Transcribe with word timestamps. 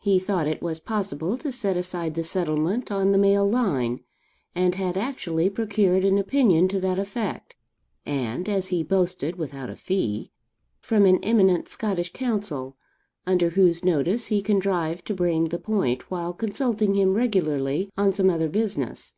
He 0.00 0.18
thought 0.18 0.48
it 0.48 0.60
was 0.60 0.80
possible 0.80 1.38
to 1.38 1.52
set 1.52 1.76
aside 1.76 2.14
the 2.16 2.24
settlement 2.24 2.90
on 2.90 3.12
the 3.12 3.16
male 3.16 3.48
line, 3.48 4.00
and 4.56 4.74
had 4.74 4.96
actually 4.96 5.48
procured 5.50 6.04
an 6.04 6.18
opinion 6.18 6.66
to 6.66 6.80
that 6.80 6.98
effect 6.98 7.54
(and, 8.04 8.48
as 8.48 8.66
he 8.74 8.82
boasted, 8.82 9.36
without 9.36 9.70
a 9.70 9.76
fee) 9.76 10.32
from 10.80 11.06
an 11.06 11.20
eminent 11.22 11.68
Scottish 11.68 12.12
counsel, 12.12 12.76
under 13.24 13.50
whose 13.50 13.84
notice 13.84 14.26
he 14.26 14.42
contrived 14.42 15.06
to 15.06 15.14
bring 15.14 15.44
the 15.50 15.60
point 15.60 16.10
while 16.10 16.32
consulting 16.32 16.96
him 16.96 17.14
regularly 17.14 17.88
on 17.96 18.12
some 18.12 18.30
other 18.30 18.48
business. 18.48 19.14